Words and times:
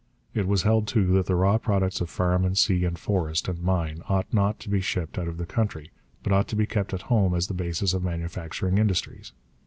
It 0.33 0.47
was 0.47 0.63
held, 0.63 0.87
too, 0.87 1.05
that 1.13 1.27
the 1.27 1.35
raw 1.35 1.59
products 1.59 2.01
of 2.01 2.09
farm 2.09 2.43
and 2.43 2.57
sea 2.57 2.85
and 2.85 2.97
forest 2.97 3.47
and 3.47 3.61
mine 3.61 4.01
ought 4.09 4.33
not 4.33 4.59
to 4.61 4.67
be 4.69 4.81
shipped 4.81 5.19
out 5.19 5.27
of 5.27 5.37
the 5.37 5.45
country, 5.45 5.91
but 6.23 6.33
ought 6.33 6.47
to 6.47 6.55
be 6.55 6.65
kept 6.65 6.91
at 6.91 7.03
home 7.03 7.35
as 7.35 7.45
the 7.45 7.53
basis 7.53 7.93
of 7.93 8.03
manufacturing 8.03 8.79
industries. 8.79 9.31